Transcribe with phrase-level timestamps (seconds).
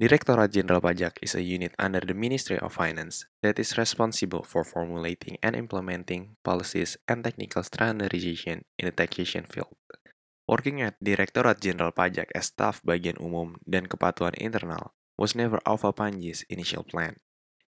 [0.00, 4.64] Directorate Jenderal Pajak is a unit under the Ministry of Finance that is responsible for
[4.64, 9.76] formulating and implementing policies and technical standardization in the taxation field.
[10.48, 15.92] Working at Directorate Jenderal Pajak as staff bagian umum dan kepatuhan internal was never Alpha
[15.92, 17.20] Panji's initial plan.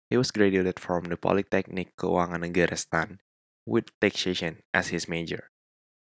[0.09, 3.21] He was graduated from the Polytechnic Keuangan Negara STAN
[3.69, 5.53] with taxation as his major.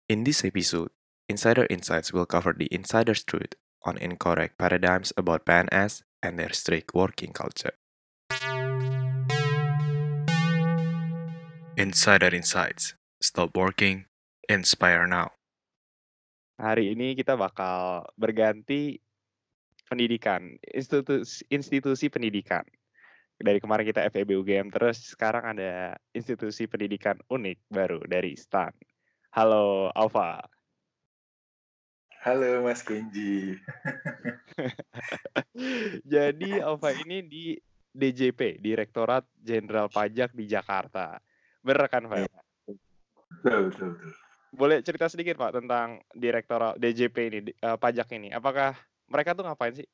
[0.10, 0.90] In this episode,
[1.30, 3.54] Insider Insights will cover the insider's truth
[3.86, 7.74] on incorrect paradigms about PNS and their strict working culture.
[11.78, 12.98] Insider Insights.
[13.22, 14.06] Stop working,
[14.50, 15.34] inspire now.
[16.58, 18.98] Hari ini kita bakal berganti
[19.86, 22.66] pendidikan, institusi, institusi pendidikan.
[23.38, 28.74] Dari kemarin kita FEB UGM, terus sekarang ada institusi pendidikan unik baru dari STAN.
[29.38, 30.42] Halo, Alfa.
[32.28, 33.56] Halo Mas Kenji.
[36.12, 37.56] Jadi Alfa ini di
[37.96, 41.24] DJP, Direktorat Jenderal Pajak di Jakarta.
[41.64, 42.28] Bener kan Pak?
[42.68, 44.12] Betul, betul, betul.
[44.52, 48.28] Boleh cerita sedikit Pak tentang Direktorat DJP ini, uh, pajak ini.
[48.36, 48.76] Apakah
[49.08, 49.88] mereka tuh ngapain sih?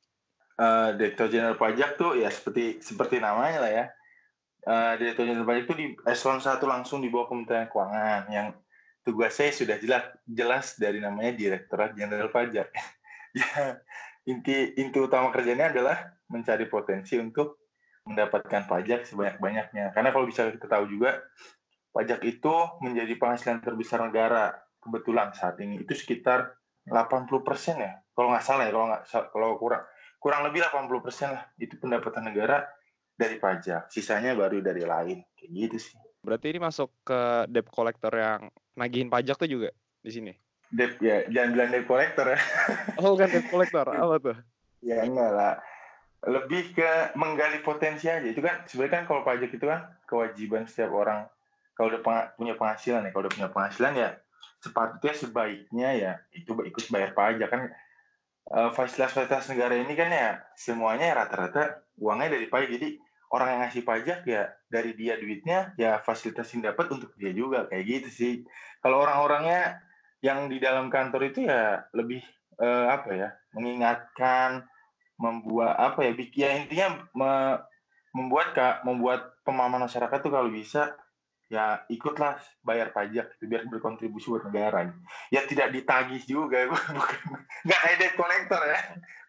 [0.57, 3.85] Uh, Direktur Jenderal Pajak tuh ya seperti seperti namanya lah ya.
[4.65, 8.57] Uh, Direktur Jenderal Pajak itu di eselon 1 langsung di bawah Kementerian Keuangan yang
[9.03, 12.71] tugas saya sudah jelas jelas dari namanya Direktorat Jenderal Pajak.
[13.37, 13.77] ya,
[14.23, 17.59] inti inti utama kerjanya adalah mencari potensi untuk
[18.07, 19.95] mendapatkan pajak sebanyak-banyaknya.
[19.95, 21.23] Karena kalau bisa kita tahu juga,
[21.95, 24.55] pajak itu menjadi penghasilan terbesar negara.
[24.83, 28.03] Kebetulan saat ini itu sekitar 80 persen ya.
[28.11, 29.83] Kalau nggak salah ya, kalau nggak kalau kurang
[30.19, 32.67] kurang lebih 80 persen lah itu pendapatan negara
[33.15, 33.87] dari pajak.
[33.87, 35.23] Sisanya baru dari lain.
[35.39, 35.95] Kayak gitu sih.
[36.23, 39.69] Berarti ini masuk ke debt collector yang nagihin pajak tuh juga
[40.01, 40.33] di sini?
[40.73, 42.39] Debt ya, jangan bilang debt collector ya.
[43.01, 44.37] Oh kan debt collector, apa tuh?
[44.81, 45.55] Ya enggak lah.
[46.23, 48.23] Lebih ke menggali potensi aja.
[48.23, 51.29] Itu kan sebenarnya kan kalau pajak itu kan kewajiban setiap orang
[51.73, 52.01] kalau udah
[52.37, 54.09] punya penghasilan ya, kalau udah punya penghasilan ya
[54.63, 57.61] sepatutnya sebaiknya ya itu ikut bayar pajak kan
[58.47, 62.95] uh, fasilitas-fasilitas negara ini kan ya semuanya rata-rata uangnya dari pajak jadi
[63.33, 67.65] orang yang ngasih pajak ya dari dia duitnya ya fasilitas yang dapat untuk dia juga
[67.65, 68.33] kayak gitu sih.
[68.77, 69.81] Kalau orang-orangnya
[70.21, 72.21] yang di dalam kantor itu ya lebih
[72.61, 74.69] eh, apa ya mengingatkan
[75.17, 77.31] membuat apa ya ya intinya me,
[78.13, 80.93] membuat kak membuat pemahaman masyarakat tuh kalau bisa
[81.49, 84.93] ya ikutlah bayar pajak gitu, biar berkontribusi buat negara.
[85.33, 87.21] Ya tidak ditagih juga bukan
[87.65, 88.81] nggak kayak debt collector ya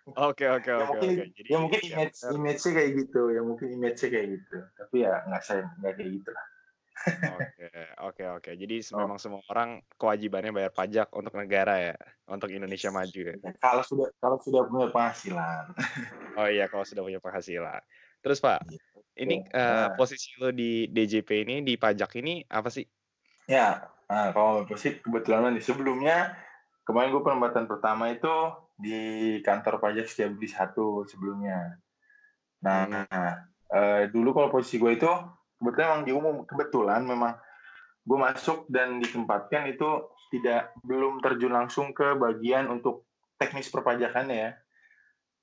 [0.04, 1.06] Oke oke ya oke
[1.48, 2.34] ya mungkin ya, image benar.
[2.36, 5.92] image sih kayak gitu ya mungkin image sih kayak gitu tapi ya nggak saya nggak
[5.96, 6.46] kayak gitu lah
[7.24, 7.66] Oke
[8.04, 8.50] oke oke.
[8.52, 11.94] Jadi se- memang semua orang kewajibannya bayar pajak untuk negara ya,
[12.28, 13.34] untuk Indonesia maju ya.
[13.40, 15.72] Ya, kalau sudah kalau sudah punya penghasilan
[16.38, 17.80] Oh iya kalau sudah punya penghasilan.
[18.20, 18.60] Terus Pak,
[19.16, 19.56] ini Iya.
[19.56, 19.96] eh, Nah.
[19.96, 22.84] posisi lo di DJP ini di pajak ini apa sih?
[23.44, 26.32] ya nah, kalau sih kebetulan nih sebelumnya
[26.88, 28.28] kemarin gue penempatan pertama itu
[28.74, 31.78] di kantor pajak Setiabudi satu sebelumnya.
[32.64, 33.34] Nah Hmm.
[33.74, 35.10] eh, dulu kalau posisi gue itu
[35.58, 37.32] kebetulan memang di umum kebetulan memang
[38.04, 43.08] gue masuk dan ditempatkan itu tidak belum terjun langsung ke bagian untuk
[43.40, 44.50] teknis perpajakannya ya.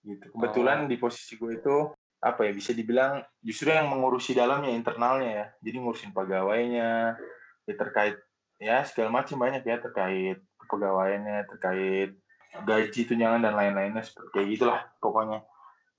[0.01, 0.33] Gitu.
[0.33, 1.75] Kebetulan di posisi gue itu
[2.21, 5.45] apa ya bisa dibilang justru yang mengurusi dalamnya internalnya ya.
[5.63, 7.17] Jadi ngurusin pegawainya
[7.65, 8.17] ya terkait
[8.61, 12.13] ya segala macam banyak ya terkait kepegawaiannya terkait
[12.51, 15.39] gaji tunjangan dan lain-lainnya seperti kayak gitulah pokoknya.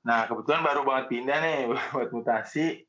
[0.04, 1.58] Nah kebetulan baru banget pindah nih
[1.94, 2.84] buat mutasi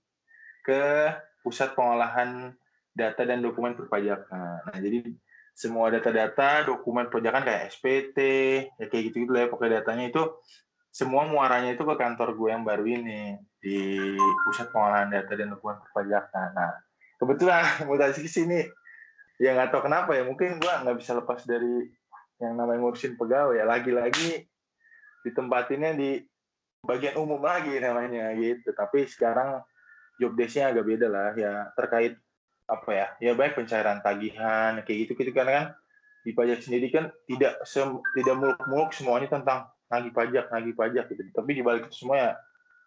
[0.63, 1.11] ke
[1.43, 2.55] pusat pengolahan
[2.93, 4.67] data dan dokumen perpajakan.
[4.69, 5.11] Nah jadi
[5.53, 8.17] semua data-data dokumen perpajakan kayak SPT
[8.73, 10.23] ya kayak gitu gitu lah ya pokoknya datanya itu
[10.93, 14.13] semua muaranya itu ke kantor gue yang baru ini di
[14.45, 16.53] pusat pengolahan data dan dokumen perpajakan.
[16.53, 16.73] Nah,
[17.17, 18.61] kebetulan mutasi ke sini.
[19.41, 21.89] Ya nggak tahu kenapa ya mungkin gue nggak bisa lepas dari
[22.43, 24.43] yang namanya ngurusin pegawai ya lagi-lagi
[25.23, 26.19] ditempatinnya di
[26.83, 28.75] bagian umum lagi namanya gitu.
[28.75, 29.63] Tapi sekarang
[30.19, 32.19] job desk-nya agak beda lah ya terkait
[32.63, 35.67] apa ya ya baik pencairan tagihan kayak gitu gitu karena kan.
[36.23, 41.21] Di pajak sendiri kan tidak sem- tidak muluk-muluk semuanya tentang nagih pajak nagih pajak gitu.
[41.35, 42.31] Tapi di balik itu semua ya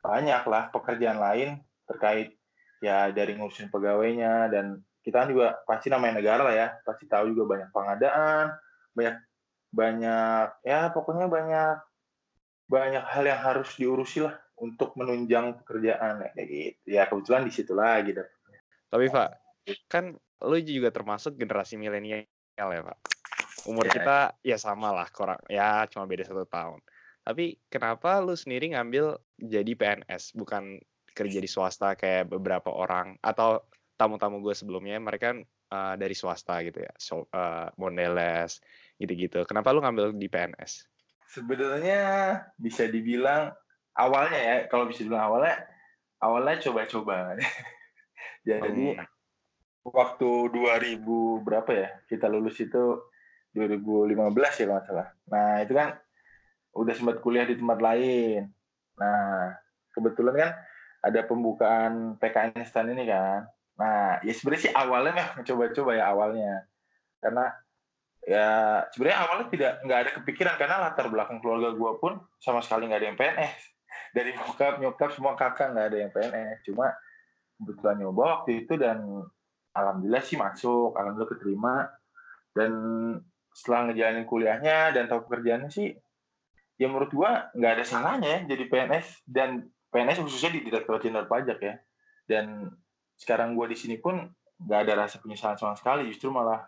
[0.00, 2.32] banyak lah pekerjaan lain terkait
[2.80, 4.48] ya dari ngurusin pegawainya.
[4.48, 8.56] Dan kita kan juga pasti namanya negara lah ya pasti tahu juga banyak pengadaan
[8.96, 9.14] banyak
[9.76, 11.76] banyak ya pokoknya banyak
[12.66, 17.52] banyak hal yang harus diurusi lah untuk menunjang pekerjaan ya, kayak gitu ya kebetulan di
[17.52, 18.26] situ lagi dah.
[18.88, 19.30] Tapi Pak,
[19.86, 22.24] kan lo juga termasuk generasi milenial
[22.56, 22.98] ya Pak.
[23.68, 23.92] Umur Ya.
[23.92, 26.80] kita ya sama lah, kurang ya cuma beda satu tahun.
[27.26, 30.80] Tapi kenapa lu sendiri ngambil jadi PNS bukan
[31.12, 33.60] kerja di swasta kayak beberapa orang atau
[33.96, 35.32] tamu-tamu gue sebelumnya mereka
[35.72, 37.72] uh, dari swasta gitu ya, so, uh,
[39.00, 39.44] gitu-gitu.
[39.48, 40.86] Kenapa lu ngambil di PNS?
[41.30, 42.00] Sebenarnya
[42.56, 43.52] bisa dibilang
[43.96, 45.56] awalnya ya, kalau bisa dibilang awalnya,
[46.22, 47.36] awalnya coba-coba.
[48.48, 49.04] Jadi hmm.
[49.90, 51.02] waktu 2000
[51.42, 53.02] berapa ya, kita lulus itu
[53.56, 54.20] 2015
[54.60, 55.08] ya kalau nggak salah.
[55.32, 55.88] Nah itu kan
[56.76, 58.52] udah sempat kuliah di tempat lain.
[59.00, 59.56] Nah
[59.96, 60.50] kebetulan kan
[61.00, 63.48] ada pembukaan PKN instan ini kan.
[63.76, 66.52] Nah, ya sebenarnya sih awalnya memang coba-coba ya awalnya.
[67.20, 67.44] Karena
[68.26, 72.90] ya sebenarnya awalnya tidak nggak ada kepikiran karena latar belakang keluarga gue pun sama sekali
[72.90, 73.58] nggak ada yang PNS.
[74.16, 76.58] Dari bokap, nyokap, semua kakak nggak ada yang PNS.
[76.66, 76.90] Cuma
[77.56, 79.22] kebetulan nyoba waktu itu dan
[79.72, 81.74] alhamdulillah sih masuk, alhamdulillah keterima.
[82.50, 82.72] Dan
[83.54, 85.94] setelah ngejalanin kuliahnya dan tahu pekerjaannya sih,
[86.76, 91.30] ya menurut gue nggak ada salahnya ya jadi PNS dan PNS khususnya di Direktorat Jenderal
[91.30, 91.78] Pajak ya.
[92.26, 92.74] Dan
[93.14, 94.18] sekarang gue di sini pun
[94.56, 96.64] nggak ada rasa penyesalan sama sekali justru malah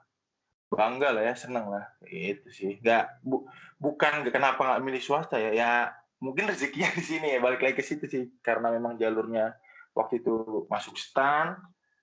[0.69, 1.85] bangga lah ya seneng lah.
[2.05, 2.77] Itu sih.
[2.85, 3.49] Nggak bu,
[3.81, 5.51] bukan kenapa nggak milih swasta ya?
[5.57, 5.71] Ya
[6.21, 8.25] mungkin rezekinya di sini ya balik lagi ke situ sih.
[8.45, 9.57] Karena memang jalurnya
[9.97, 11.57] waktu itu masuk stan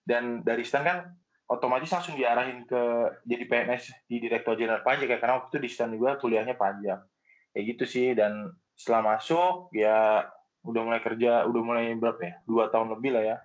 [0.04, 0.98] dan dari stan kan
[1.46, 2.82] otomatis langsung diarahin ke
[3.30, 5.18] jadi PNS di Direktur Jenderal Pajak ya.
[5.22, 7.00] Karena waktu itu di stan juga kuliahnya pajak
[7.56, 10.28] kayak gitu sih dan setelah masuk ya
[10.66, 12.34] udah mulai kerja udah mulai berapa ya?
[12.50, 13.38] Dua tahun lebih lah ya.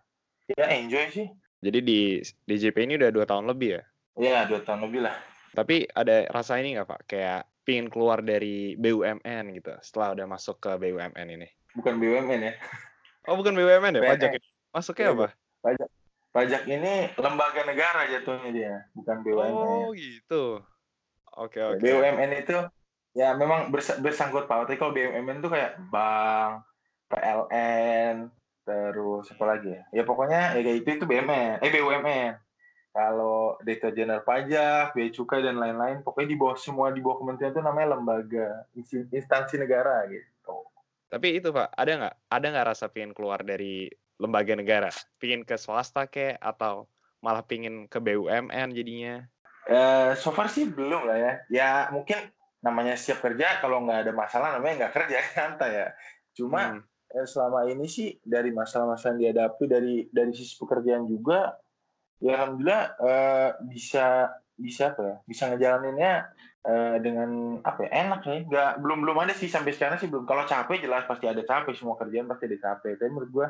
[0.57, 1.29] Ya enjoy sih.
[1.61, 2.01] Jadi di
[2.49, 3.85] DJP ini udah dua tahun lebih ya
[4.19, 5.15] Iya dua tahun lebih lah.
[5.55, 7.01] Tapi ada rasa ini nggak pak?
[7.11, 11.49] Kayak pingin keluar dari BUMN gitu setelah udah masuk ke BUMN ini.
[11.79, 12.55] Bukan BUMN ya.
[13.29, 14.03] Oh bukan BUMN ya?
[14.03, 14.49] Pajak ini.
[14.71, 15.29] Masuknya ya, apa?
[15.63, 15.89] Pajak.
[16.31, 20.63] Pajak ini lembaga negara jatuhnya dia bukan BUMN oh gitu.
[21.35, 21.91] Oke okay, oke okay.
[21.91, 22.59] BUMN itu
[23.15, 24.71] ya memang bersangkut paut.
[24.71, 26.63] Kalau BUMN itu kayak bank
[27.11, 28.31] PLN
[28.63, 29.83] terus apa lagi ya?
[29.91, 32.33] Ya pokoknya ya kayak itu itu BUMN eh BUMN
[32.91, 37.55] kalau Direktur Jenderal Pajak, Bea Cukai dan lain-lain, pokoknya di bawah semua di bawah kementerian
[37.55, 38.67] itu namanya lembaga
[39.15, 40.67] instansi negara gitu.
[41.11, 44.91] Tapi itu Pak, ada nggak ada nggak rasa pingin keluar dari lembaga negara,
[45.23, 46.91] pingin ke swasta ke atau
[47.23, 49.23] malah pingin ke BUMN jadinya?
[49.71, 51.33] Uh, so far sih belum lah ya.
[51.47, 52.19] Ya mungkin
[52.59, 55.89] namanya siap kerja, kalau nggak ada masalah namanya nggak kerja santai ya.
[56.35, 61.59] Cuma hmm eh, selama ini sih dari masalah-masalah yang dihadapi dari dari sisi pekerjaan juga
[62.21, 64.29] ya alhamdulillah eh, bisa
[64.61, 66.13] bisa apa ya bisa ngejalaninnya
[66.69, 70.29] eh, dengan apa ya enak ya nggak belum belum ada sih sampai sekarang sih belum.
[70.29, 73.01] Kalau capek jelas pasti ada capek semua kerjaan pasti ada capek.
[73.01, 73.49] Tapi menurut gua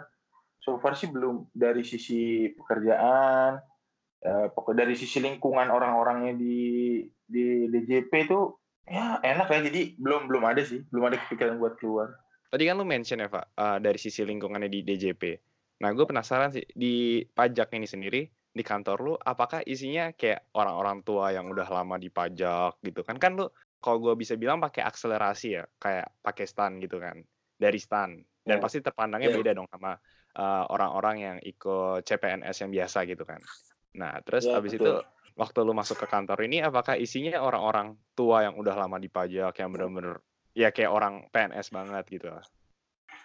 [0.63, 1.51] so far sih belum.
[1.51, 3.59] Dari sisi pekerjaan
[4.21, 8.39] pokok dari sisi lingkungan orang-orangnya di di DJP itu
[8.87, 9.61] ya enak ya.
[9.67, 10.87] Jadi belum belum ada sih.
[10.89, 12.15] Belum ada kepikiran buat keluar.
[12.51, 15.23] Tadi kan lu mention ya, Pak, uh, dari sisi lingkungannya di DJP.
[15.87, 21.07] Nah, gue penasaran sih, di pajak ini sendiri, di kantor lu, apakah isinya kayak orang-orang
[21.07, 23.17] tua yang udah lama di pajak gitu kan?
[23.17, 23.47] Kan lu,
[23.79, 27.23] kalau gue bisa bilang pakai akselerasi ya, kayak pakai stan gitu kan,
[27.57, 28.19] dari stan.
[28.43, 28.63] Dan yeah.
[28.63, 29.39] pasti terpandangnya yeah.
[29.39, 29.95] beda dong sama
[30.31, 33.43] orang orang-orang yang ikut CPNS yang biasa gitu kan.
[33.99, 34.83] Nah, terus yeah, abis betul.
[34.83, 34.93] itu
[35.39, 39.55] waktu lu masuk ke kantor ini, apakah isinya orang-orang tua yang udah lama di pajak,
[39.59, 40.19] yang bener-bener
[40.51, 42.27] ya kayak orang PNS banget gitu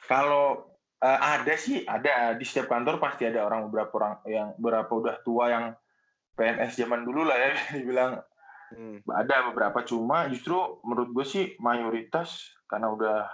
[0.06, 2.38] Kalau uh, ada sih, ada.
[2.38, 5.65] Di setiap kantor pasti ada orang beberapa orang yang berapa udah tua yang
[6.36, 8.22] PNS zaman dulu lah ya dibilang.
[8.65, 8.98] Hmm.
[9.13, 13.29] ada beberapa cuma justru menurut gue sih mayoritas karena udah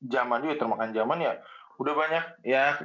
[0.00, 1.36] zaman juga termakan zaman ya
[1.76, 2.80] udah banyak ya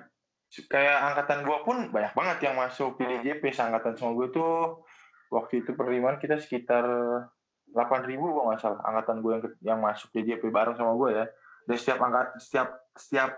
[0.64, 4.84] kayak angkatan gue pun banyak banget yang masuk PDJP angkatan sama gue tuh.
[5.34, 6.86] Waktu itu penerimaan kita sekitar
[7.68, 9.44] delapan ribu gue nggak salah angkatan gue yang
[9.76, 11.26] yang masuk DJP bareng sama gue ya.
[11.66, 13.30] Dan setiap angkat setiap setiap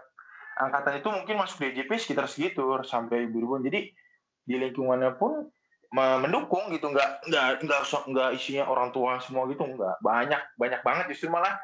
[0.58, 3.62] angkatan itu mungkin masuk DJP sekitar segitu sampai ribu ribuan.
[3.62, 3.94] Jadi
[4.48, 5.46] di lingkungannya pun
[5.94, 6.92] mendukung gitu.
[6.92, 10.02] Nggak nggak nggak nggak isinya orang tua semua gitu nggak.
[10.02, 11.06] Banyak banyak banget.
[11.14, 11.56] Justru malah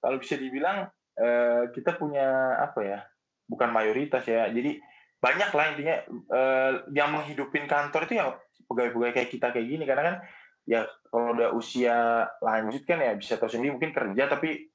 [0.00, 0.88] kalau bisa dibilang
[1.18, 2.98] eh, kita punya apa ya
[3.46, 4.48] bukan mayoritas ya.
[4.48, 4.80] Jadi
[5.18, 5.96] banyak lah intinya
[6.34, 8.32] eh, yang menghidupin kantor itu ya
[8.68, 9.84] pegawai-pegawai kayak kita kayak gini.
[9.84, 10.16] Karena kan
[10.68, 14.68] ya kalau udah usia lanjut kan ya bisa tahu sendiri mungkin kerja tapi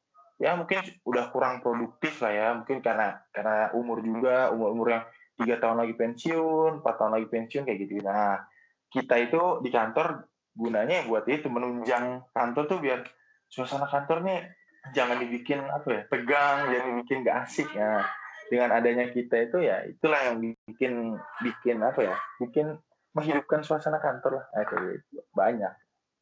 [0.43, 5.03] ya mungkin udah kurang produktif lah ya mungkin karena karena umur juga umur umur yang
[5.39, 8.43] tiga tahun lagi pensiun empat tahun lagi pensiun kayak gitu nah
[8.91, 13.07] kita itu di kantor gunanya buat itu menunjang kantor tuh biar
[13.47, 14.39] suasana kantor nih
[14.91, 18.03] jangan dibikin apa ya tegang jangan dibikin gak asik ya
[18.51, 22.75] dengan adanya kita itu ya itulah yang bikin bikin apa ya bikin
[23.15, 25.23] menghidupkan suasana kantor lah eh, kayak gitu.
[25.31, 25.73] banyak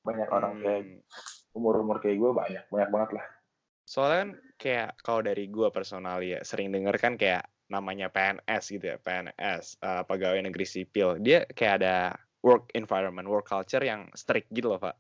[0.05, 1.57] banyak orang kayak hmm.
[1.57, 3.25] umur umur kayak gue banyak banyak banget lah
[3.91, 8.95] Soalnya kan kayak kalau dari gue personal ya sering denger kan kayak namanya PNS gitu
[8.95, 11.19] ya, PNS uh, pegawai negeri sipil.
[11.19, 14.95] Dia kayak ada work environment, work culture yang strict gitu loh, Pak.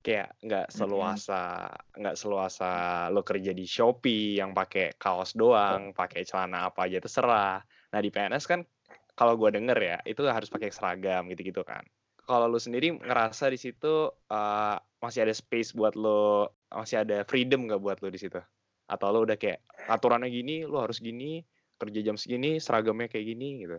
[0.00, 2.70] Kayak nggak seluasa nggak seluasa
[3.12, 7.60] lo kerja di Shopee yang pakai kaos doang, pakai celana apa aja terserah.
[7.92, 8.64] Nah di PNS kan
[9.12, 11.84] kalau gue denger ya itu harus pakai seragam gitu-gitu kan.
[12.32, 17.68] Kalau lo sendiri ngerasa di situ uh, masih ada space buat lo, masih ada freedom
[17.68, 18.40] nggak buat lo di situ?
[18.88, 21.44] Atau lo udah kayak aturannya gini, lo harus gini,
[21.76, 23.76] kerja jam segini, seragamnya kayak gini gitu?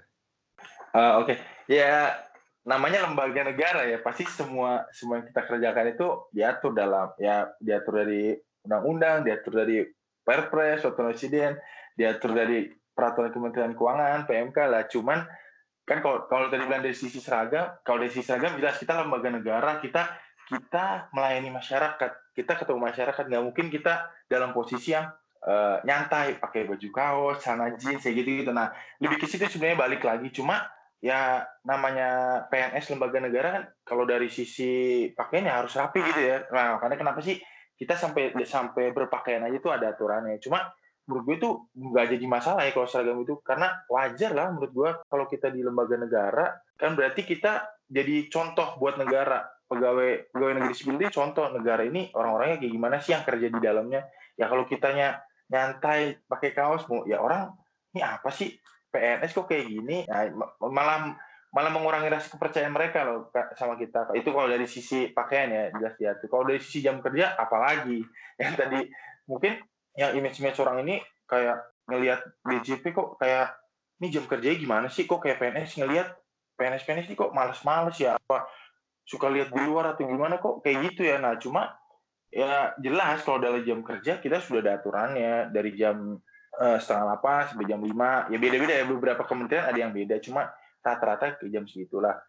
[0.93, 1.37] Uh, Oke, okay.
[1.65, 2.13] ya
[2.61, 8.05] namanya lembaga negara ya pasti semua semua yang kita kerjakan itu diatur dalam ya diatur
[8.05, 8.37] dari
[8.69, 9.81] undang-undang, diatur dari
[10.21, 11.57] Perpres, atau Presiden,
[11.97, 14.85] diatur dari peraturan Kementerian Keuangan, PMK lah.
[14.85, 15.25] Cuman
[15.83, 19.27] kan kalau kalau tadi bilang dari sisi seragam, kalau dari sisi seragam jelas kita lembaga
[19.27, 20.07] negara, kita
[20.47, 25.11] kita melayani masyarakat, kita ketemu masyarakat, nggak mungkin kita dalam posisi yang
[25.43, 28.51] uh, nyantai pakai baju kaos, celana jeans kayak gitu gitu.
[28.55, 28.71] Nah
[29.03, 30.63] lebih ke situ sebenarnya balik lagi, cuma
[31.03, 36.47] ya namanya PNS lembaga negara kan kalau dari sisi pakaiannya harus rapi gitu ya.
[36.47, 37.35] Nah, karena kenapa sih
[37.75, 40.39] kita sampai sampai berpakaian aja tuh ada aturannya.
[40.39, 40.63] Cuma
[41.07, 43.39] menurut gue itu nggak jadi masalah ya kalau seragam itu.
[43.43, 46.45] Karena wajar lah menurut gue kalau kita di lembaga negara
[46.79, 49.43] kan berarti kita jadi contoh buat negara.
[49.63, 53.59] Pegawai pegawai negeri sipil ini contoh negara ini orang-orangnya kayak gimana sih yang kerja di
[53.63, 54.01] dalamnya?
[54.37, 57.51] Ya kalau kitanya nyantai pakai kaos mau ya orang
[57.95, 58.53] ini apa sih?
[58.93, 60.05] PNS kok kayak gini?
[60.05, 60.29] Nah,
[60.61, 61.17] malah
[61.53, 64.13] malah mengurangi rasa kepercayaan mereka loh sama kita.
[64.13, 66.11] Itu kalau dari sisi pakaian ya jelas ya.
[66.21, 68.05] Kalau dari sisi jam kerja apalagi?
[68.41, 68.79] Yang tadi
[69.25, 69.57] mungkin
[69.93, 73.53] yang image-image orang ini kayak ngelihat DJP kok kayak
[74.01, 75.07] ini jam kerjanya gimana sih?
[75.07, 76.07] Kok kayak PNS ngelihat?
[76.59, 78.19] PNS PNS ini kok males-males ya?
[78.19, 78.47] Apa
[79.07, 80.59] suka lihat di luar atau gimana kok?
[80.59, 81.21] Kayak gitu ya.
[81.23, 81.71] Nah cuma
[82.33, 85.53] ya jelas kalau dalam jam kerja kita sudah ada aturannya.
[85.53, 86.19] Dari jam
[86.59, 88.27] uh, setengah delapan sampai jam lima.
[88.27, 88.85] Ya beda-beda ya.
[88.89, 90.19] Beberapa kementerian ada yang beda.
[90.19, 90.51] Cuma
[90.83, 92.19] rata-rata ke jam segitulah.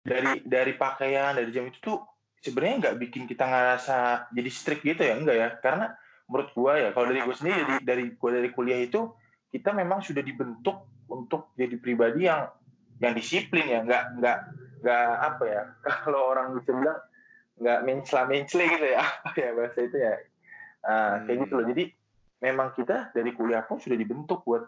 [0.00, 1.98] Dari dari pakaian dari jam itu tuh
[2.40, 5.16] sebenarnya nggak bikin kita ngerasa jadi strict gitu ya?
[5.16, 5.48] Enggak ya?
[5.64, 5.86] Karena
[6.30, 9.10] menurut gua ya kalau dari gue sendiri dari dari gua dari kuliah itu
[9.50, 12.46] kita memang sudah dibentuk untuk jadi pribadi yang
[13.02, 14.38] yang disiplin ya nggak nggak
[14.86, 15.62] nggak apa ya
[16.06, 16.98] kalau orang bisa bilang
[17.60, 20.14] nggak mencela mencela gitu ya apa ya bahasa itu ya.
[20.80, 21.64] Uh, kayak gitu loh.
[21.68, 21.72] Hmm.
[21.76, 21.84] jadi
[22.40, 24.64] memang kita dari kuliah pun sudah dibentuk buat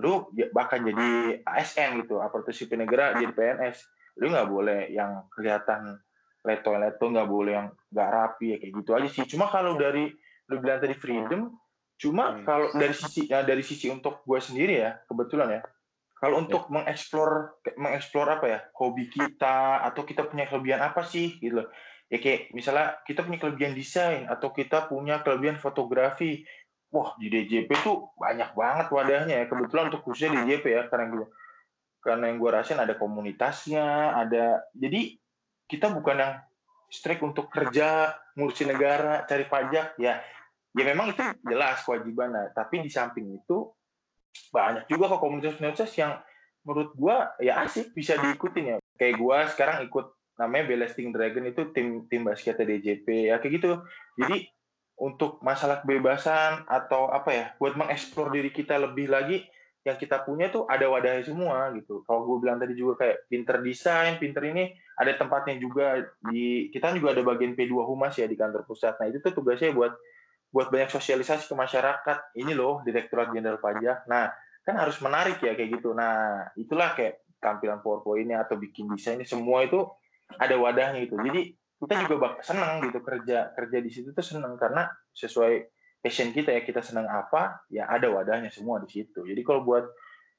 [0.00, 3.76] lu ya, bahkan jadi ASN gitu aparatur sipil negara jadi PNS
[4.16, 6.00] lu nggak boleh yang kelihatan
[6.40, 9.24] leto-leto nggak boleh yang nggak rapi ya kayak gitu aja sih.
[9.28, 10.10] Cuma kalau dari
[10.50, 11.54] lu bilang tadi freedom
[12.00, 12.44] cuma hmm.
[12.48, 15.62] kalau dari sisi ya dari sisi untuk gue sendiri ya kebetulan ya
[16.18, 16.40] kalau ya.
[16.46, 16.70] untuk ya.
[16.74, 17.30] mengeksplor
[17.78, 21.68] mengeksplor apa ya hobi kita atau kita punya kelebihan apa sih gitu loh
[22.10, 26.44] ya kayak misalnya kita punya kelebihan desain atau kita punya kelebihan fotografi
[26.92, 29.44] wah di DJP tuh banyak banget wadahnya ya.
[29.48, 31.26] Kebetulan untuk khususnya DJP ya, karena gue
[32.02, 35.16] karena yang gue rasain ada komunitasnya, ada jadi
[35.70, 36.34] kita bukan yang
[36.92, 40.20] strict untuk kerja, ngurusin negara, cari pajak, ya
[40.76, 42.32] ya memang itu jelas kewajiban.
[42.32, 43.72] Nah, tapi di samping itu
[44.52, 46.20] banyak juga kok komunitas-komunitas yang
[46.64, 47.16] menurut gue
[47.48, 48.78] ya asik bisa diikutin ya.
[48.96, 50.06] Kayak gue sekarang ikut
[50.40, 53.70] namanya Belasting Dragon itu tim tim basket DJP ya kayak gitu.
[54.16, 54.48] Jadi
[55.00, 59.44] untuk masalah kebebasan atau apa ya buat mengeksplor diri kita lebih lagi
[59.82, 62.06] yang kita punya tuh ada wadahnya semua gitu.
[62.06, 66.92] Kalau gue bilang tadi juga kayak pinter desain, pinter ini ada tempatnya juga di kita
[66.96, 69.00] juga ada bagian P2 Humas ya di kantor pusat.
[69.00, 69.92] Nah itu tuh tugasnya buat
[70.52, 72.18] buat banyak sosialisasi ke masyarakat.
[72.36, 74.04] Ini loh Direktorat Jenderal Pajak.
[74.06, 74.28] Nah
[74.62, 75.96] kan harus menarik ya kayak gitu.
[75.96, 79.82] Nah itulah kayak tampilan PowerPoint-nya atau bikin desainnya semua itu
[80.36, 81.18] ada wadahnya gitu.
[81.18, 85.66] Jadi kita juga bak senang gitu kerja kerja di situ tuh senang karena sesuai
[85.98, 89.90] passion kita ya kita senang apa ya ada wadahnya semua di situ jadi kalau buat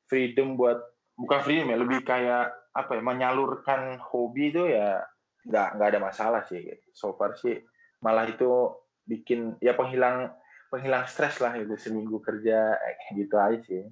[0.07, 0.79] freedom buat
[1.19, 5.05] bukan freedom ya lebih kayak apa ya menyalurkan hobi itu ya
[5.45, 6.85] nggak nggak ada masalah sih gitu.
[6.95, 7.61] so far sih
[8.01, 8.73] malah itu
[9.05, 10.33] bikin ya penghilang
[10.73, 13.83] penghilang stres lah itu seminggu kerja eh, gitu aja sih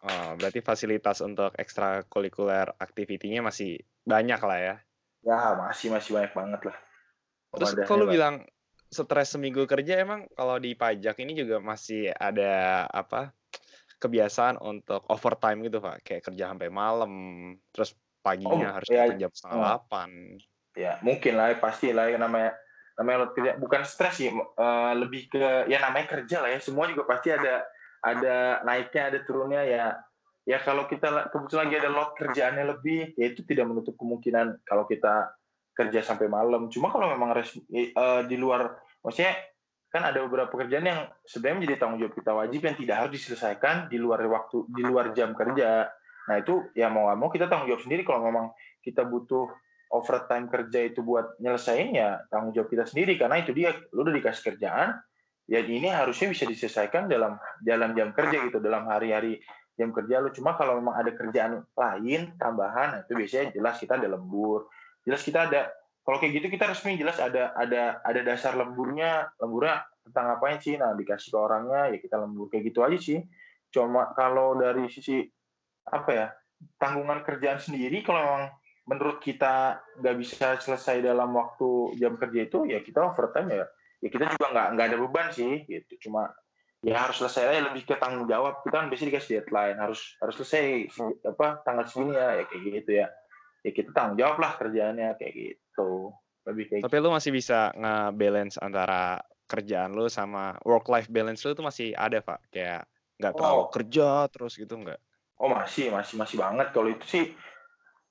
[0.00, 4.74] Oh, berarti fasilitas untuk ekstrakurikuler aktivitinya masih banyak lah ya?
[5.20, 6.76] Ya, masih masih banyak banget lah.
[7.52, 8.48] Terus kalau bilang
[8.88, 13.36] stres seminggu kerja emang kalau di pajak ini juga masih ada apa
[14.00, 17.12] kebiasaan untuk overtime gitu pak kayak kerja sampai malam
[17.70, 19.62] terus paginya oh, harus ya, jam setengah oh.
[19.64, 20.08] delapan
[20.76, 22.54] ya mungkin lah pasti lah yang namanya
[23.00, 27.08] namanya kerja bukan stres sih uh, lebih ke ya namanya kerja lah ya semua juga
[27.08, 27.64] pasti ada
[28.04, 29.84] ada naiknya ada turunnya ya
[30.44, 34.84] ya kalau kita kebetulan lagi ada load kerjaannya lebih ya itu tidak menutup kemungkinan kalau
[34.84, 35.32] kita
[35.80, 36.68] kerja sampai malam.
[36.68, 39.32] Cuma kalau memang resmi, uh, di luar, maksudnya
[39.90, 43.76] kan ada beberapa pekerjaan yang sebenarnya menjadi tanggung jawab kita wajib yang tidak harus diselesaikan
[43.90, 45.88] di luar waktu di luar jam kerja.
[46.28, 48.02] Nah itu ya mau nggak mau kita tanggung jawab sendiri.
[48.04, 48.52] Kalau memang
[48.84, 49.48] kita butuh
[49.90, 53.16] overtime kerja itu buat nyelesain ya tanggung jawab kita sendiri.
[53.16, 55.00] Karena itu dia lu udah dikasih kerjaan
[55.50, 59.42] ya ini harusnya bisa diselesaikan dalam dalam jam kerja gitu dalam hari-hari
[59.74, 60.30] jam kerja lu.
[60.30, 64.70] Cuma kalau memang ada kerjaan lain tambahan nah itu biasanya jelas kita ada lembur.
[65.02, 65.72] Jelas kita ada
[66.06, 70.78] kalau kayak gitu kita resmi jelas ada ada ada dasar lemburnya lemburnya tentang ngapain sih.
[70.78, 73.18] Nah dikasih ke orangnya ya kita lembur kayak gitu aja sih.
[73.74, 75.26] Cuma kalau dari sisi
[75.90, 76.26] apa ya
[76.76, 78.44] tanggungan kerjaan sendiri kalau memang
[78.88, 83.66] menurut kita nggak bisa selesai dalam waktu jam kerja itu ya kita overtime ya.
[84.00, 86.08] Ya kita juga nggak nggak ada beban sih gitu.
[86.08, 86.32] Cuma
[86.80, 88.64] ya harus selesai aja lebih ke tanggung jawab.
[88.64, 90.90] Kita kan biasanya dikasih deadline harus harus selesai
[91.22, 93.06] apa tanggal segini ya, ya kayak gitu ya.
[93.60, 96.10] Ya kita tanggung jawab lah kerjaannya kayak gitu.
[96.48, 97.04] Lebih kayak tapi gitu.
[97.04, 99.20] lu masih bisa nge-balance antara
[99.50, 102.40] kerjaan lu sama work life balance lu tuh masih ada pak?
[102.48, 102.88] Kayak
[103.20, 103.68] nggak terlalu oh.
[103.68, 104.96] kerja terus gitu nggak
[105.40, 106.68] oh masih masih masih banget.
[106.70, 107.24] Kalau itu sih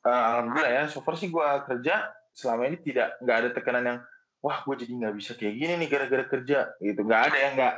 [0.03, 0.83] uh, alhamdulillah ya.
[0.89, 3.99] So far sih gue kerja selama ini tidak nggak ada tekanan yang
[4.41, 6.59] wah gue jadi nggak bisa kayak gini nih gara-gara kerja.
[6.81, 6.99] Gitu.
[7.05, 7.75] Nggak ada ya nggak.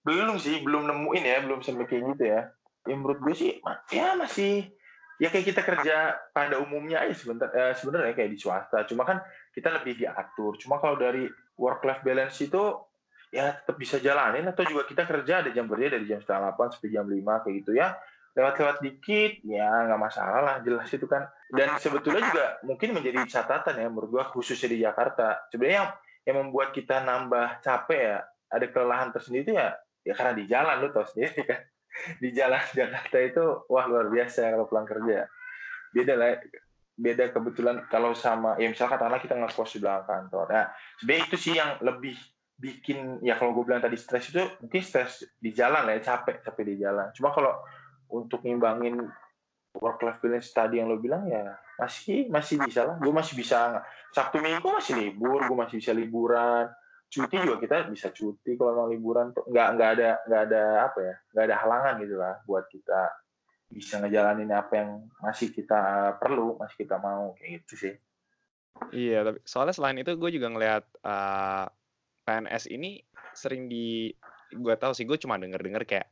[0.00, 2.40] Belum sih belum nemuin ya belum sampai kayak gitu ya.
[2.88, 3.50] Ya menurut gue sih
[3.92, 4.72] ya masih
[5.20, 8.88] ya kayak kita kerja pada umumnya aja sebentar eh, sebenarnya kayak di swasta.
[8.88, 9.20] Cuma kan
[9.52, 10.56] kita lebih diatur.
[10.56, 11.28] Cuma kalau dari
[11.60, 12.80] work life balance itu
[13.28, 14.48] ya tetap bisa jalanin.
[14.48, 17.56] Atau juga kita kerja ada jam kerja dari jam setengah delapan sampai jam lima kayak
[17.60, 17.92] gitu ya
[18.34, 21.26] lewat-lewat dikit ya nggak masalah lah jelas itu kan.
[21.50, 25.50] Dan sebetulnya juga mungkin menjadi catatan ya menurut gua khususnya di Jakarta.
[25.50, 25.90] Sebenarnya yang,
[26.30, 28.18] yang membuat kita nambah capek ya
[28.50, 29.74] ada kelelahan tersendiri ya
[30.06, 31.60] ya karena di jalan lu tau sendiri kan.
[32.22, 35.26] Di jalan Jakarta itu wah luar biasa kalau pulang kerja.
[35.90, 36.38] Beda lah
[37.00, 40.46] beda kebetulan kalau sama ya misalnya katakanlah kita ngekos di belakang kantor.
[40.52, 40.66] Nah
[41.00, 42.14] sebenarnya itu sih yang lebih
[42.60, 46.44] bikin ya kalau gue bilang tadi stres itu mungkin stres di jalan lah ya capek
[46.44, 47.08] capek di jalan.
[47.16, 47.56] Cuma kalau
[48.10, 49.06] untuk ngimbangin
[49.78, 52.96] work life balance tadi yang lo bilang ya masih masih bisa lah.
[52.98, 53.80] Gue masih bisa
[54.12, 56.68] sabtu minggu masih libur gue masih bisa liburan.
[57.10, 61.14] Cuti juga kita bisa cuti kalau mau liburan nggak nggak ada nggak ada apa ya
[61.34, 63.00] nggak ada halangan gitu lah buat kita
[63.70, 64.90] bisa ngejalanin apa yang
[65.22, 67.94] masih kita perlu masih kita mau kayak gitu sih.
[68.90, 71.66] Iya tapi soalnya selain itu gue juga ngelihat uh, eh,
[72.26, 73.02] PNS ini
[73.34, 74.10] sering di
[74.50, 76.09] gue tahu sih gue cuma denger denger kayak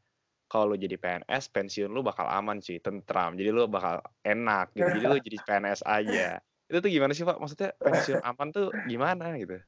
[0.48, 4.88] kalau lo jadi PNS pensiun lu bakal aman sih tentram jadi lu bakal enak gitu
[4.88, 9.36] jadi lu jadi PNS aja itu tuh gimana sih pak maksudnya pensiun aman tuh gimana
[9.36, 9.60] gitu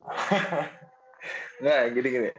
[1.60, 2.30] Nggak, gini-gini.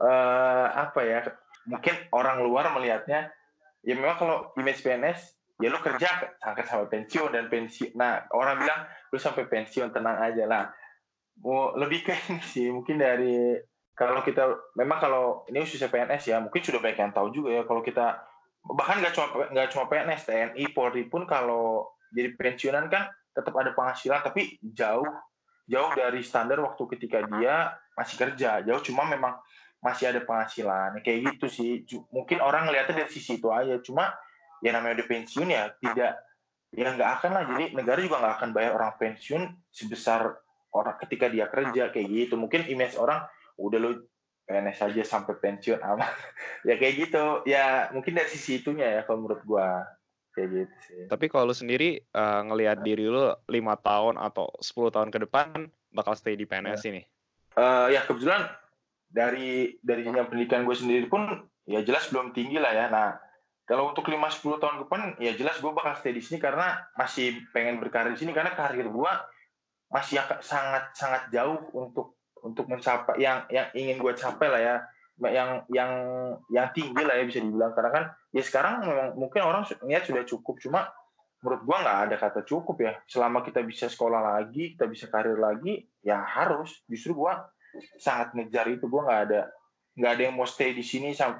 [0.00, 1.20] Uh, apa ya,
[1.68, 3.32] mungkin orang luar melihatnya,
[3.84, 5.20] ya memang kalau image PNS,
[5.60, 7.96] ya lu kerja sampai sampai pensiun dan pensiun.
[7.96, 8.80] Nah, orang bilang,
[9.12, 10.44] lu sampai pensiun, tenang aja.
[10.48, 10.64] lah.
[11.40, 13.56] mau lebih ke ini sih, mungkin dari,
[13.98, 17.62] kalau kita, memang kalau ini khususnya PNS ya, mungkin sudah banyak yang tahu juga ya,
[17.68, 18.20] kalau kita,
[18.64, 23.72] bahkan nggak cuma nggak cuma PNS, TNI, Polri pun kalau jadi pensiunan kan tetap ada
[23.76, 25.06] penghasilan, tapi jauh
[25.70, 29.38] jauh dari standar waktu ketika dia masih kerja jauh cuma memang
[29.80, 31.70] masih ada penghasilan kayak gitu sih.
[32.10, 34.10] Mungkin orang ngeliatnya dari sisi itu aja cuma
[34.60, 36.20] ya namanya udah pensiun ya tidak
[36.74, 37.42] ya nggak akan lah.
[37.54, 40.36] Jadi negara juga nggak akan bayar orang pensiun sebesar
[40.74, 42.34] orang ketika dia kerja kayak gitu.
[42.36, 43.24] Mungkin image orang
[43.60, 43.90] udah lo
[44.48, 46.10] PNS saja sampai pensiun aman
[46.66, 49.84] ya kayak gitu ya mungkin dari sisi itunya ya kalau menurut gua
[50.34, 51.02] kayak gitu sih.
[51.10, 55.68] Tapi kalau lu sendiri uh, ngelihat diri lu lima tahun atau 10 tahun ke depan
[55.90, 56.88] bakal stay di PNS ya.
[56.94, 57.02] ini?
[57.58, 58.46] Uh, ya kebetulan
[59.10, 62.86] dari dari jenjang pendidikan gue sendiri pun ya jelas belum tinggi lah ya.
[62.88, 63.18] Nah
[63.66, 67.42] kalau untuk 5-10 tahun ke depan ya jelas gue bakal stay di sini karena masih
[67.50, 69.12] pengen berkarir di sini karena karir gue
[69.90, 74.76] masih sangat sangat jauh untuk untuk mencapai yang yang ingin gue capai lah ya.
[75.20, 75.92] Yang yang
[76.48, 77.72] yang tinggi lah ya bisa dibilang.
[77.76, 80.56] Karena kan ya sekarang memang mungkin orang niat sudah cukup.
[80.64, 80.88] Cuma
[81.40, 82.92] menurut gua nggak ada kata cukup ya.
[83.08, 86.72] Selama kita bisa sekolah lagi kita bisa karir lagi ya harus.
[86.88, 87.48] Justru gua
[88.00, 88.88] sangat ngejar itu.
[88.88, 89.40] Gua nggak ada
[90.00, 91.34] nggak ada yang mau stay di sini uh,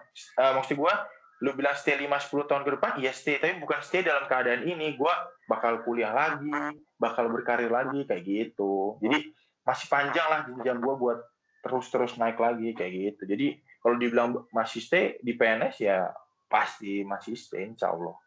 [0.59, 1.07] maksud gua
[1.41, 3.41] lu bilang stay 5 10 tahun ke depan ya stay.
[3.41, 4.97] Tapi bukan stay dalam keadaan ini.
[5.01, 5.13] Gua
[5.49, 6.53] bakal kuliah lagi
[7.01, 9.01] bakal berkarir lagi kayak gitu.
[9.01, 9.33] Jadi
[9.65, 11.19] masih panjang lah jenjang gua buat
[11.61, 13.47] terus-terus naik lagi kayak gitu jadi
[13.81, 16.13] kalau dibilang masih stay di PNS ya
[16.51, 18.19] pasti masih stay insya Allah.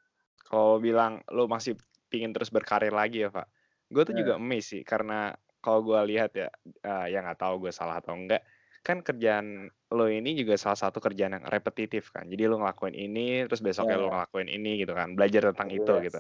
[0.48, 1.78] Kalau bilang lo masih
[2.10, 3.48] pingin terus berkarir lagi ya Pak,
[3.92, 4.20] gue tuh yeah.
[4.26, 6.50] juga emis sih karena kalau gue lihat ya,
[6.84, 8.44] uh, ya nggak tahu gue salah atau enggak,
[8.84, 12.28] kan kerjaan lo ini juga salah satu kerjaan yang repetitif kan.
[12.28, 14.04] Jadi lo ngelakuin ini, terus besoknya yeah.
[14.04, 15.78] lo ngelakuin ini gitu kan, belajar tentang yes.
[15.80, 16.20] itu gitu.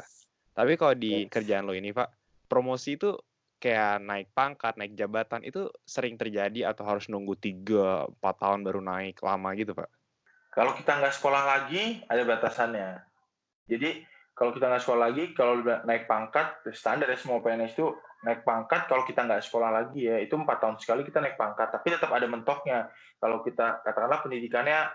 [0.54, 1.30] Tapi kalau di yes.
[1.34, 2.10] kerjaan lo ini Pak,
[2.47, 3.17] promosi itu
[3.63, 8.84] kayak naik pangkat, naik jabatan itu sering terjadi atau harus nunggu 3, 4 tahun baru
[8.84, 9.88] naik lama gitu, Pak?
[10.52, 12.99] Kalau kita nggak sekolah lagi, ada batasannya.
[13.71, 14.04] Jadi,
[14.36, 17.88] kalau kita nggak sekolah lagi, kalau naik pangkat, standar ya semua PNS itu
[18.28, 21.71] naik pangkat, kalau kita nggak sekolah lagi ya, itu empat tahun sekali kita naik pangkat.
[21.71, 22.91] Tapi tetap ada mentoknya.
[23.23, 24.91] Kalau kita, katakanlah pendidikannya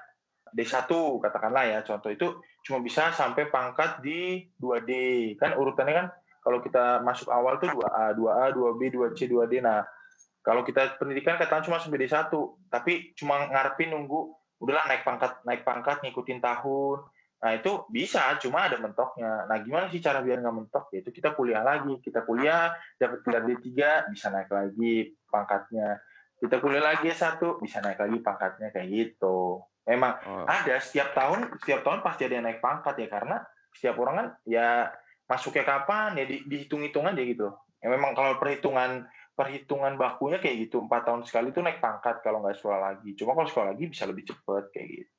[0.53, 0.93] D1,
[1.25, 2.37] katakanlah ya, contoh itu
[2.69, 4.93] cuma bisa sampai pangkat di 2D.
[5.41, 6.07] Kan urutannya kan
[6.43, 9.61] kalau kita masuk awal tuh 2A, 2A, 2B, 2C, 2D.
[9.63, 9.85] Nah,
[10.43, 12.33] kalau kita pendidikan katakan cuma sampai D1,
[12.73, 16.99] tapi cuma ngarepin nunggu udahlah naik pangkat naik pangkat ngikutin tahun.
[17.39, 19.47] Nah itu bisa cuma ada mentoknya.
[19.47, 20.91] Nah gimana sih cara biar nggak mentok?
[20.91, 22.03] Yaitu kita kuliah lagi.
[22.03, 23.71] Kita kuliah dapat gelar D3
[24.11, 26.03] bisa naik lagi pangkatnya.
[26.39, 29.63] Kita kuliah lagi satu bisa naik lagi pangkatnya kayak gitu.
[29.87, 30.45] Memang oh.
[30.45, 33.37] ada setiap tahun setiap tahun pasti ada yang naik pangkat ya karena
[33.71, 34.91] setiap orang kan ya
[35.29, 37.53] masuknya kapan ya di, dihitung-hitung aja gitu.
[37.79, 39.07] Ya memang kalau perhitungan
[39.39, 43.15] perhitungan bakunya kayak gitu empat tahun sekali tuh naik pangkat kalau nggak sekolah lagi.
[43.15, 45.13] Cuma kalau sekolah lagi bisa lebih cepet kayak gitu.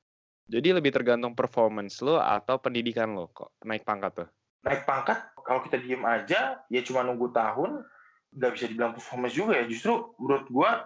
[0.49, 4.29] Jadi lebih tergantung performance lo atau pendidikan lo kok naik pangkat tuh?
[4.65, 7.85] Naik pangkat kalau kita diem aja ya cuma nunggu tahun
[8.33, 9.69] nggak bisa dibilang performance juga ya.
[9.69, 10.83] Justru menurut gua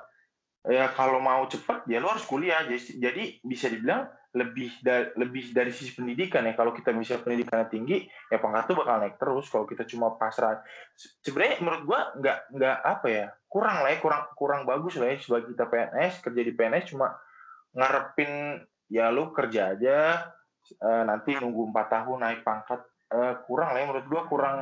[0.67, 2.67] ya kalau mau cepet ya lo harus kuliah.
[2.67, 6.57] Jadi, jadi bisa dibilang lebih dari lebih dari sisi pendidikan ya.
[6.57, 9.45] Kalau kita bisa pendidikan tinggi ya pangkat tuh bakal naik terus.
[9.53, 10.65] Kalau kita cuma pasrah
[11.21, 15.21] sebenarnya menurut gua nggak nggak apa ya kurang lah ya kurang kurang bagus lah ya.
[15.21, 17.13] Sebagai kita PNS kerja di PNS cuma
[17.77, 19.97] ngarepin ya lu kerja aja
[20.81, 22.81] uh, nanti nunggu empat tahun naik pangkat
[23.13, 23.85] uh, kurang lah ya.
[23.85, 24.57] Menurut gua kurang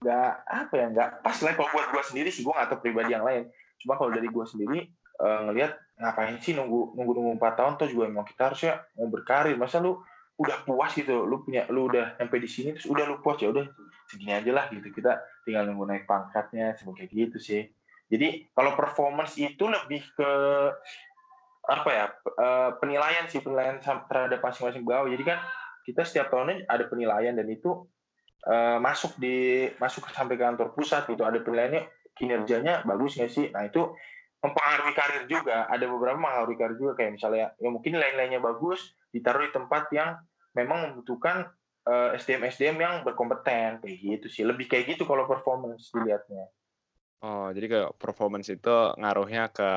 [0.00, 1.56] nggak apa ya nggak pas lah ya.
[1.60, 3.52] kalau buat gua sendiri sih gua nggak tahu pribadi yang lain.
[3.84, 4.88] Cuma kalau dari gua sendiri
[5.20, 7.72] uh, ngelihat ngapain sih nunggu nunggu nunggu empat tahun?
[7.78, 9.54] Tuh juga emang kita harusnya mau berkarir.
[9.54, 10.00] Masa lu
[10.38, 11.26] udah puas gitu?
[11.26, 13.64] Lu punya lu udah sampai di sini terus udah lu puas ya udah
[14.10, 14.88] segini aja lah gitu.
[14.90, 17.68] Kita tinggal nunggu naik pangkatnya sebagai gitu sih.
[18.08, 20.30] Jadi kalau performance itu lebih ke
[21.64, 22.04] apa ya
[22.36, 25.38] uh, penilaian sih penilaian terhadap masing-masing bawah jadi kan
[25.88, 27.88] kita setiap tahunnya ada penilaian dan itu
[28.48, 31.24] uh, masuk di masuk sampai ke kantor pusat gitu.
[31.24, 31.82] Ada penilaiannya
[32.16, 33.46] kinerjanya bagus nggak sih?
[33.52, 33.92] Nah itu
[34.44, 35.64] mempengaruhi karir juga.
[35.72, 40.20] Ada beberapa mempengaruhi karir juga kayak misalnya ya mungkin lain-lainnya bagus ditaruh di tempat yang
[40.52, 41.48] memang membutuhkan
[41.88, 44.44] uh, eh, SDM SDM yang berkompeten kayak gitu sih.
[44.44, 46.52] Lebih kayak gitu kalau performance dilihatnya.
[47.24, 49.70] Oh, jadi kayak performance itu ngaruhnya ke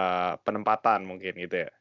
[0.44, 1.72] penempatan mungkin gitu ya?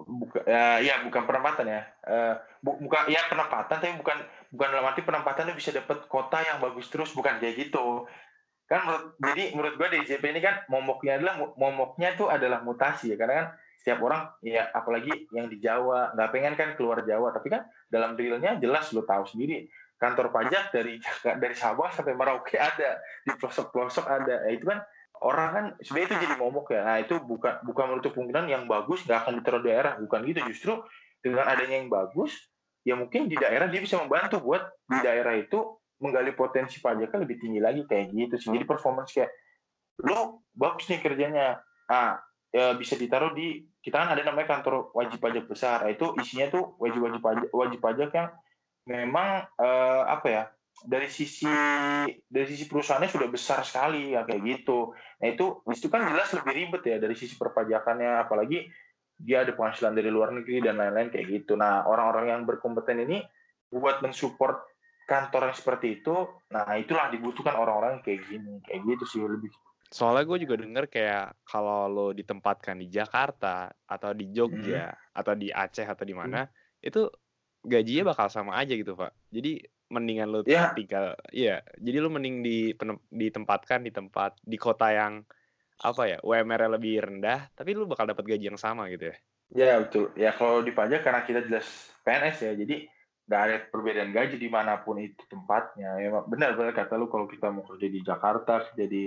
[0.00, 1.82] Buka, ya, ya bukan penempatan ya.
[2.08, 4.16] Uh, bu, bukan ya penempatan tapi bukan
[4.48, 8.08] bukan dalam arti penempatan bisa dapat kota yang bagus terus bukan kayak gitu
[8.70, 13.16] kan menurut jadi menurut gue DJP ini kan momoknya adalah momoknya itu adalah mutasi ya.
[13.18, 13.46] Karena kan
[13.82, 17.34] setiap orang ya apalagi yang di Jawa nggak pengen kan keluar Jawa.
[17.34, 19.66] Tapi kan dalam realnya jelas lo tahu sendiri.
[19.98, 23.02] Kantor pajak dari dari Sabang sampai Merauke ada.
[23.26, 24.46] Di pelosok-pelosok ada.
[24.46, 24.86] Ya, itu kan
[25.18, 26.80] orang kan sebenarnya itu jadi momok ya.
[26.86, 29.92] Nah itu bukan bukan menutup kemungkinan yang bagus nggak akan ditaruh daerah.
[29.98, 30.40] Bukan gitu.
[30.46, 30.78] Justru
[31.20, 32.32] dengan adanya yang bagus
[32.80, 37.36] ya mungkin di daerah dia bisa membantu buat di daerah itu menggali potensi pajaknya lebih
[37.38, 38.48] tinggi lagi kayak gitu sih.
[38.56, 39.30] Jadi performance kayak
[40.04, 41.60] lo bagus nih kerjanya.
[41.90, 42.18] Ah,
[42.50, 45.86] ya bisa ditaruh di kita kan ada namanya kantor wajib pajak besar.
[45.86, 48.28] Nah, itu isinya tuh wajib wajib pajak wajib pajak yang
[48.88, 50.42] memang uh, apa ya
[50.80, 51.48] dari sisi
[52.24, 54.96] dari sisi perusahaannya sudah besar sekali ya kayak gitu.
[55.20, 58.68] Nah itu itu kan jelas lebih ribet ya dari sisi perpajakannya apalagi
[59.20, 61.52] dia ada penghasilan dari luar negeri dan lain-lain kayak gitu.
[61.60, 63.20] Nah orang-orang yang berkompeten ini
[63.68, 64.64] buat mensupport
[65.10, 66.14] kantor yang seperti itu,
[66.54, 69.50] nah itulah dibutuhkan orang-orang kayak gini, kayak gitu sih lebih.
[69.90, 75.18] Soalnya gue juga denger kayak kalau lo ditempatkan di Jakarta atau di Jogja hmm.
[75.18, 76.86] atau di Aceh atau di mana, hmm.
[76.86, 77.10] itu
[77.66, 79.10] gajinya bakal sama aja gitu pak.
[79.34, 79.58] Jadi
[79.90, 80.70] mendingan lo yeah.
[80.78, 81.58] tinggal, iya.
[81.74, 82.70] Jadi lo mending di
[83.10, 85.26] ditempatkan di tempat di kota yang
[85.82, 89.16] apa ya UMR lebih rendah, tapi lo bakal dapat gaji yang sama gitu ya.
[89.50, 90.14] Ya betul.
[90.14, 91.66] Ya kalau di pajak karena kita jelas
[92.06, 92.86] PNS ya, jadi
[93.30, 97.46] nggak ada perbedaan gaji di mana pun itu tempatnya ya benar-benar kata lu kalau kita
[97.54, 99.06] mau kerja di Jakarta kerja di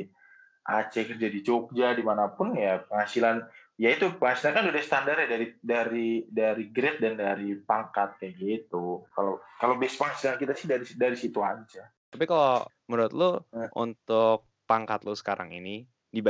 [0.64, 3.44] Aceh kerja di Jogja di mana pun ya penghasilan
[3.76, 8.40] ya itu penghasilan kan udah standar ya dari dari dari grade dan dari pangkat kayak
[8.40, 13.32] gitu kalau kalau base penghasilan kita sih dari dari situ aja tapi kalau menurut lu
[13.60, 13.68] eh.
[13.76, 15.84] untuk pangkat lu sekarang ini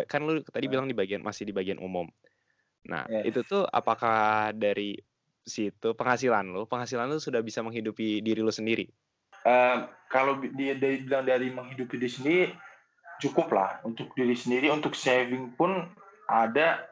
[0.10, 0.72] kan lu tadi eh.
[0.74, 2.10] bilang di bagian masih di bagian umum
[2.90, 3.30] nah eh.
[3.30, 4.98] itu tuh apakah dari
[5.44, 8.88] situ penghasilan lo, penghasilan lo sudah bisa menghidupi diri lo sendiri?
[9.44, 12.44] Uh, kalau dia dari bilang dari menghidupi diri sendiri
[13.20, 15.88] cukup lah untuk diri sendiri untuk saving pun
[16.28, 16.88] ada.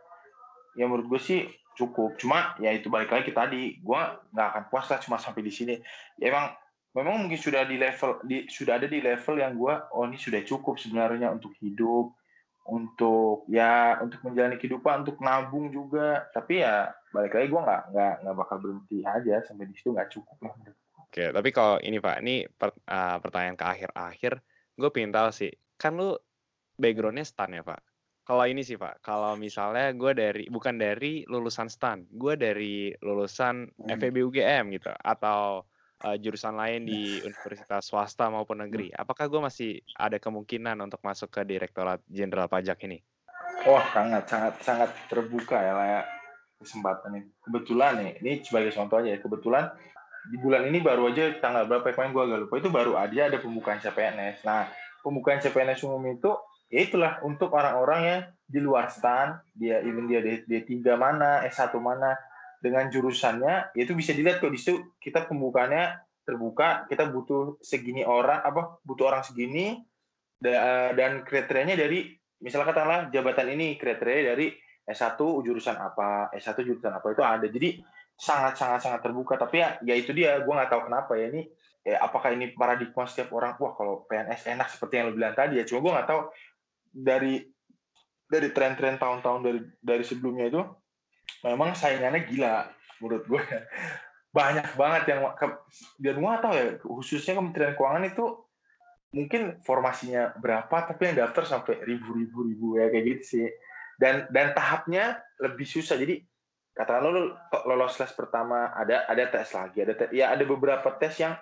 [0.75, 1.41] Yang menurut gue sih
[1.75, 2.15] cukup.
[2.19, 5.75] Cuma ya itu balik lagi tadi gue nggak akan puas lah cuma sampai di sini.
[6.19, 6.55] Ya emang
[6.95, 10.43] memang mungkin sudah di level di sudah ada di level yang gue oh ini sudah
[10.43, 12.11] cukup sebenarnya untuk hidup
[12.69, 16.29] untuk ya untuk menjalani kehidupan untuk nabung juga.
[16.33, 19.41] Tapi ya balik lagi gue nggak nggak nggak bakal berhenti aja.
[19.45, 20.53] Sampai di situ nggak cukup lah
[21.11, 24.39] Oke, tapi kalau ini Pak, ini per, uh, pertanyaan ke akhir-akhir,
[24.79, 26.15] gue pengen tahu sih, kan lu
[26.79, 27.83] backgroundnya stan ya Pak?
[28.23, 33.67] Kalau ini sih Pak, kalau misalnya gue dari, bukan dari lulusan stan, gue dari lulusan
[33.75, 33.91] hmm.
[33.91, 35.67] FEB UGM gitu, atau
[36.03, 39.01] uh, jurusan lain di universitas swasta maupun negeri, hmm.
[39.01, 42.99] apakah gue masih ada kemungkinan untuk masuk ke Direktorat Jenderal Pajak ini?
[43.61, 46.01] Wah, sangat sangat sangat terbuka ya lah ya
[46.57, 47.29] kesempatan ini.
[47.45, 49.65] Kebetulan nih, ini sebagai contoh aja ya, kebetulan
[50.29, 53.21] di bulan ini baru aja tanggal berapa ya, kemarin gue agak lupa itu baru aja
[53.29, 54.45] ada pembukaan CPNS.
[54.45, 54.69] Nah
[55.01, 56.29] pembukaan CPNS umum itu
[56.69, 62.13] ya itulah untuk orang-orang yang di luar stan, dia even dia D3 mana, S1 mana
[62.61, 68.05] dengan jurusannya, ya itu bisa dilihat kok di situ kita pembukaannya terbuka, kita butuh segini
[68.05, 69.81] orang apa butuh orang segini
[70.41, 74.53] dan kriterianya dari misalnya katakanlah jabatan ini kriteria dari
[74.85, 77.45] S1 jurusan apa, S1 jurusan apa itu ada.
[77.49, 77.81] Jadi
[78.17, 81.41] sangat sangat sangat terbuka tapi ya ya itu dia gue nggak tahu kenapa ya ini
[81.81, 85.57] ya, apakah ini paradigma setiap orang wah kalau PNS enak seperti yang lo bilang tadi
[85.57, 86.21] ya cuma gue nggak tahu
[86.93, 87.41] dari
[88.29, 90.61] dari tren-tren tahun-tahun dari dari sebelumnya itu
[91.45, 92.69] memang saingannya gila
[93.01, 93.43] menurut gue.
[94.31, 95.27] Banyak banget yang
[95.99, 98.25] dan gue tahu ya khususnya Kementerian Keuangan itu
[99.11, 103.47] mungkin formasinya berapa tapi yang daftar sampai ribu-ribu ribu ya kayak gitu sih.
[103.99, 105.99] Dan dan tahapnya lebih susah.
[105.99, 106.23] Jadi
[106.71, 107.21] katakanlah lo
[107.67, 111.35] lolos tes pertama ada ada tes lagi ada tes, ya ada beberapa tes yang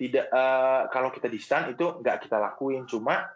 [0.00, 2.88] tidak uh, kalau kita di stand itu nggak kita lakuin.
[2.88, 3.28] Cuma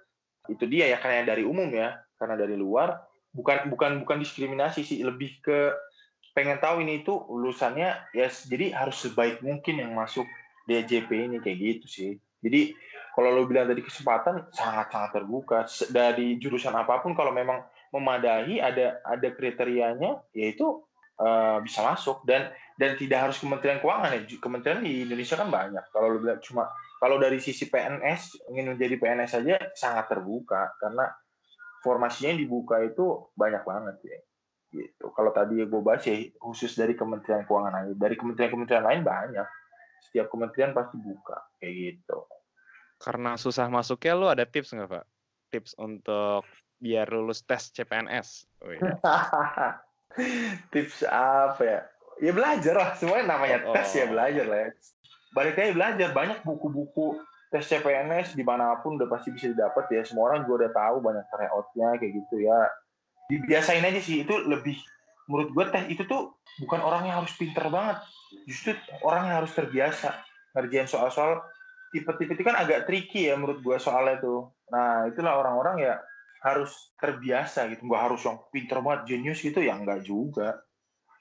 [0.49, 2.97] itu dia ya karena dari umum ya karena dari luar.
[3.37, 5.69] Bukan bukan bukan diskriminasi sih lebih ke
[6.37, 10.29] pengen tahu ini itu lulusannya ya jadi harus sebaik mungkin yang masuk
[10.69, 12.11] DJP ini kayak gitu sih.
[12.45, 12.77] Jadi
[13.17, 18.61] kalau lo bilang tadi kesempatan sangat sangat terbuka dari jurusan apa pun kalau memang memadai
[18.61, 20.85] ada ada kriterianya yaitu
[21.17, 22.21] uh, bisa masuk.
[22.29, 25.89] Dan dan tidak harus Kementerian Keuangan ya Kementerian di Indonesia kan banyak.
[25.89, 26.69] Kalau lu bilang cuma
[27.01, 30.77] kalau dari sisi PNS ingin menjadi PNS saja sangat terbuka.
[30.77, 31.09] Karena
[31.81, 34.21] formasinya yang dibuka itu banyak banget ya
[34.77, 39.49] gitu kalau tadi gue bahas ya khusus dari Kementerian Keuangan aja dari kementerian-kementerian lain banyak
[40.05, 42.29] setiap kementerian pasti buka kayak gitu
[43.01, 45.05] karena susah masuknya lu ada tips nggak pak
[45.51, 46.45] tips untuk
[46.77, 48.93] biar lulus tes CPNS oh, iya.
[50.73, 51.81] tips apa ya?
[52.17, 54.69] Ya belajar lah, semuanya namanya oh, tes ya belajar lah ya.
[55.37, 57.21] Balik lagi belajar, banyak buku-buku
[57.53, 60.01] tes CPNS di mana pun udah pasti bisa didapat ya.
[60.01, 62.61] Semua orang juga udah tahu banyak tryoutnya kayak gitu ya.
[63.27, 64.79] Dibiasain aja sih, itu lebih
[65.27, 67.99] menurut gue tes itu tuh bukan orang yang harus pinter banget.
[68.47, 70.23] Justru orang yang harus terbiasa
[70.55, 71.43] ngerjain soal-soal.
[71.91, 74.51] Tipe-tipe itu kan agak tricky ya menurut gue soalnya tuh.
[74.71, 75.95] Nah itulah orang-orang ya
[76.43, 77.87] harus terbiasa gitu.
[77.87, 80.63] Nggak harus yang pinter banget jenius gitu ya nggak juga.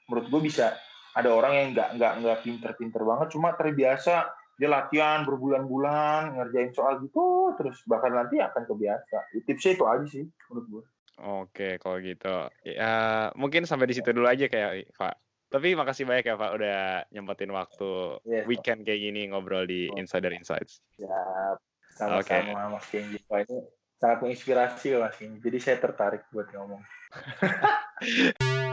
[0.06, 0.78] Menurut gue bisa
[1.16, 4.30] ada orang yang nggak nggak nggak pinter-pinter banget cuma terbiasa.
[4.56, 9.34] Dia latihan berbulan-bulan ngerjain soal gitu terus bahkan nanti akan kebiasa.
[9.44, 10.84] Tipsnya itu aja sih menurut gue
[11.16, 12.52] Oke, kalau gitu.
[12.64, 15.16] Ya, mungkin sampai di situ dulu aja kayak Pak.
[15.48, 16.78] Tapi makasih banyak ya Pak udah
[17.14, 20.84] nyempetin waktu yes, weekend kayak gini ngobrol di Insider Insights.
[21.00, 21.16] Ya,
[21.96, 22.74] sama-sama okay.
[22.76, 23.18] Mas Kenji.
[23.22, 23.56] Ini
[23.96, 25.40] sangat menginspirasi mas ini.
[25.40, 26.82] Jadi saya tertarik buat ngomong.